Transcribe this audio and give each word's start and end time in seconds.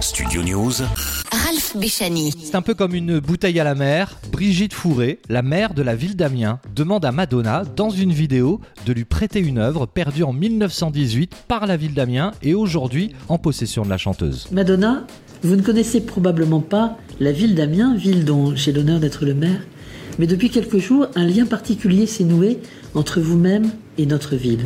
Studio 0.00 0.42
News, 0.42 0.72
Ralph 1.30 1.76
Béchani. 1.76 2.32
C'est 2.42 2.54
un 2.54 2.62
peu 2.62 2.72
comme 2.72 2.94
une 2.94 3.20
bouteille 3.20 3.60
à 3.60 3.64
la 3.64 3.74
mer. 3.74 4.18
Brigitte 4.32 4.72
Fourré, 4.72 5.20
la 5.28 5.42
maire 5.42 5.74
de 5.74 5.82
la 5.82 5.94
ville 5.94 6.16
d'Amiens, 6.16 6.58
demande 6.74 7.04
à 7.04 7.12
Madonna, 7.12 7.64
dans 7.76 7.90
une 7.90 8.12
vidéo, 8.12 8.62
de 8.86 8.94
lui 8.94 9.04
prêter 9.04 9.40
une 9.40 9.58
œuvre 9.58 9.84
perdue 9.84 10.22
en 10.22 10.32
1918 10.32 11.34
par 11.48 11.66
la 11.66 11.76
ville 11.76 11.92
d'Amiens 11.92 12.32
et 12.42 12.54
aujourd'hui 12.54 13.12
en 13.28 13.36
possession 13.36 13.82
de 13.82 13.90
la 13.90 13.98
chanteuse. 13.98 14.48
Madonna, 14.52 15.06
vous 15.42 15.54
ne 15.54 15.62
connaissez 15.62 16.00
probablement 16.00 16.60
pas 16.60 16.96
la 17.20 17.32
ville 17.32 17.54
d'Amiens, 17.54 17.94
ville 17.94 18.24
dont 18.24 18.56
j'ai 18.56 18.72
l'honneur 18.72 19.00
d'être 19.00 19.26
le 19.26 19.34
maire, 19.34 19.60
mais 20.18 20.26
depuis 20.26 20.48
quelques 20.48 20.78
jours, 20.78 21.08
un 21.14 21.26
lien 21.26 21.44
particulier 21.44 22.06
s'est 22.06 22.24
noué 22.24 22.58
entre 22.94 23.20
vous-même 23.20 23.70
et 23.98 24.06
notre 24.06 24.34
ville. 24.34 24.64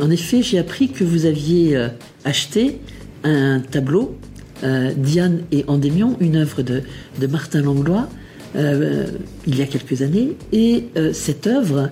En 0.00 0.10
effet, 0.10 0.42
j'ai 0.42 0.58
appris 0.58 0.88
que 0.88 1.04
vous 1.04 1.26
aviez 1.26 1.76
euh, 1.76 1.88
acheté 2.24 2.80
un 3.22 3.60
tableau, 3.60 4.18
euh, 4.62 4.92
Diane 4.94 5.40
et 5.52 5.64
Endémion, 5.68 6.16
une 6.20 6.36
œuvre 6.36 6.62
de, 6.62 6.82
Martin 7.26 7.62
Langlois, 7.62 8.08
euh, 8.56 9.06
il 9.46 9.58
y 9.58 9.62
a 9.62 9.66
quelques 9.66 10.02
années. 10.02 10.36
Et 10.52 10.86
euh, 10.96 11.12
cette 11.12 11.46
œuvre, 11.46 11.90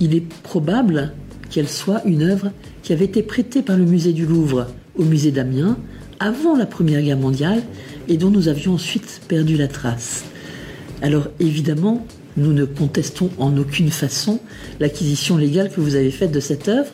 il 0.00 0.14
est 0.14 0.24
probable 0.42 1.12
qu'elle 1.50 1.68
soit 1.68 2.02
une 2.04 2.22
œuvre 2.22 2.52
qui 2.82 2.92
avait 2.92 3.06
été 3.06 3.22
prêtée 3.22 3.62
par 3.62 3.76
le 3.76 3.84
musée 3.84 4.12
du 4.12 4.26
Louvre 4.26 4.68
au 4.96 5.04
musée 5.04 5.32
d'Amiens 5.32 5.76
avant 6.20 6.56
la 6.56 6.66
Première 6.66 7.02
Guerre 7.02 7.18
mondiale 7.18 7.62
et 8.08 8.16
dont 8.16 8.30
nous 8.30 8.48
avions 8.48 8.74
ensuite 8.74 9.20
perdu 9.26 9.56
la 9.56 9.66
trace. 9.66 10.24
Alors 11.02 11.28
évidemment, 11.40 12.06
nous 12.36 12.52
ne 12.52 12.64
contestons 12.64 13.30
en 13.38 13.56
aucune 13.56 13.90
façon 13.90 14.40
l'acquisition 14.78 15.36
légale 15.36 15.70
que 15.70 15.80
vous 15.80 15.96
avez 15.96 16.10
faite 16.10 16.32
de 16.32 16.40
cette 16.40 16.68
œuvre, 16.68 16.90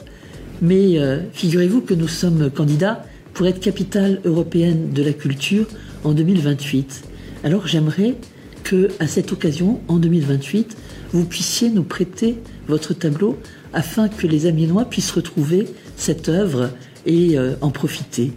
mais 0.62 0.98
figurez-vous 1.32 1.82
que 1.82 1.94
nous 1.94 2.08
sommes 2.08 2.50
candidats 2.50 3.04
pour 3.40 3.46
être 3.46 3.60
capitale 3.60 4.20
européenne 4.26 4.90
de 4.92 5.02
la 5.02 5.14
culture 5.14 5.66
en 6.04 6.12
2028. 6.12 7.04
Alors 7.42 7.66
j'aimerais 7.66 8.16
que, 8.64 8.90
à 8.98 9.06
cette 9.06 9.32
occasion, 9.32 9.80
en 9.88 9.96
2028, 9.96 10.76
vous 11.14 11.24
puissiez 11.24 11.70
nous 11.70 11.82
prêter 11.82 12.36
votre 12.68 12.92
tableau 12.92 13.38
afin 13.72 14.10
que 14.10 14.26
les 14.26 14.44
Amiénois 14.44 14.84
puissent 14.84 15.12
retrouver 15.12 15.64
cette 15.96 16.28
œuvre 16.28 16.68
et 17.06 17.38
euh, 17.38 17.54
en 17.62 17.70
profiter. 17.70 18.32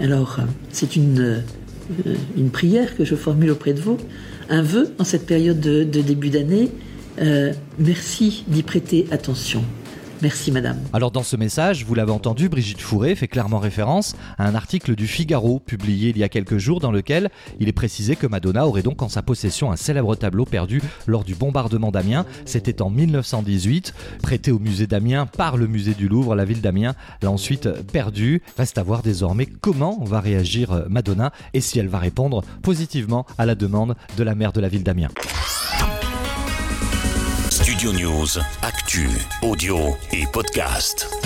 Alors, 0.00 0.38
c'est 0.72 0.96
une, 0.96 1.20
euh, 1.20 2.14
une 2.34 2.48
prière 2.48 2.96
que 2.96 3.04
je 3.04 3.14
formule 3.14 3.50
auprès 3.50 3.74
de 3.74 3.80
vous, 3.80 3.98
un 4.48 4.62
vœu 4.62 4.88
en 4.98 5.04
cette 5.04 5.26
période 5.26 5.60
de, 5.60 5.84
de 5.84 6.00
début 6.00 6.30
d'année. 6.30 6.70
Euh, 7.20 7.52
merci 7.78 8.44
d'y 8.48 8.62
prêter 8.62 9.06
attention. 9.10 9.62
Merci, 10.22 10.50
madame. 10.50 10.78
Alors 10.92 11.10
dans 11.10 11.22
ce 11.22 11.36
message, 11.36 11.84
vous 11.84 11.94
l'avez 11.94 12.12
entendu, 12.12 12.48
Brigitte 12.48 12.80
Fourré 12.80 13.14
fait 13.14 13.28
clairement 13.28 13.58
référence 13.58 14.16
à 14.38 14.46
un 14.46 14.54
article 14.54 14.94
du 14.94 15.06
Figaro 15.06 15.58
publié 15.58 16.10
il 16.10 16.18
y 16.18 16.24
a 16.24 16.28
quelques 16.28 16.56
jours 16.56 16.80
dans 16.80 16.90
lequel 16.90 17.30
il 17.60 17.68
est 17.68 17.72
précisé 17.72 18.16
que 18.16 18.26
Madonna 18.26 18.66
aurait 18.66 18.82
donc 18.82 19.02
en 19.02 19.08
sa 19.08 19.22
possession 19.22 19.70
un 19.70 19.76
célèbre 19.76 20.16
tableau 20.16 20.46
perdu 20.46 20.80
lors 21.06 21.22
du 21.22 21.34
bombardement 21.34 21.90
d'Amiens. 21.90 22.24
C'était 22.46 22.80
en 22.80 22.88
1918, 22.88 23.92
prêté 24.22 24.50
au 24.50 24.58
musée 24.58 24.86
d'Amiens 24.86 25.26
par 25.26 25.56
le 25.56 25.66
musée 25.66 25.94
du 25.94 26.08
Louvre. 26.08 26.34
La 26.34 26.44
ville 26.44 26.62
d'Amiens 26.62 26.94
l'a 27.20 27.30
ensuite 27.30 27.68
perdu. 27.82 28.42
Reste 28.56 28.78
à 28.78 28.82
voir 28.82 29.02
désormais 29.02 29.46
comment 29.46 30.02
va 30.04 30.20
réagir 30.20 30.72
euh, 30.72 30.84
Madonna 30.88 31.32
et 31.52 31.60
si 31.60 31.78
elle 31.78 31.88
va 31.88 31.98
répondre 31.98 32.42
positivement 32.62 33.26
à 33.36 33.44
la 33.44 33.54
demande 33.54 33.96
de 34.16 34.22
la 34.22 34.34
maire 34.34 34.52
de 34.52 34.60
la 34.60 34.68
ville 34.68 34.82
d'Amiens. 34.82 35.10
Studio 37.86 38.08
News, 38.08 38.40
actu, 38.62 39.08
audio 39.42 39.96
et 40.12 40.26
podcast. 40.32 41.25